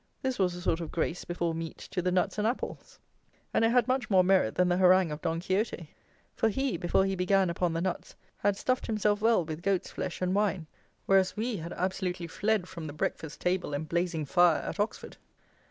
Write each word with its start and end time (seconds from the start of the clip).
'"This 0.23 0.39
was 0.39 0.55
a 0.55 0.61
sort 0.63 0.79
of 0.81 0.91
grace 0.91 1.25
before 1.25 1.53
meat 1.53 1.77
to 1.91 2.01
the 2.01 2.11
nuts 2.11 2.39
and 2.39 2.47
apples; 2.47 2.97
and 3.53 3.63
it 3.63 3.69
had 3.69 3.87
much 3.87 4.09
more 4.09 4.23
merit 4.23 4.55
than 4.55 4.67
the 4.67 4.77
harangue 4.77 5.11
of 5.11 5.21
Don 5.21 5.39
Quixote; 5.39 5.91
for 6.35 6.49
he, 6.49 6.75
before 6.75 7.05
he 7.05 7.15
began 7.15 7.51
upon 7.51 7.73
the 7.73 7.81
nuts, 7.81 8.15
had 8.39 8.57
stuffed 8.57 8.87
himself 8.87 9.21
well 9.21 9.45
with 9.45 9.61
goat's 9.61 9.91
flesh 9.91 10.19
and 10.19 10.33
wine, 10.33 10.65
whereas 11.05 11.37
we 11.37 11.57
had 11.57 11.71
absolutely 11.73 12.25
fled 12.25 12.67
from 12.67 12.87
the 12.87 12.93
breakfast 12.93 13.41
table 13.41 13.75
and 13.75 13.87
blazing 13.87 14.25
fire 14.25 14.63
at 14.63 14.79
Oxford. 14.79 15.17